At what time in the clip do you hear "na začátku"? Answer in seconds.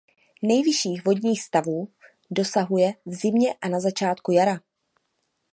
3.69-4.31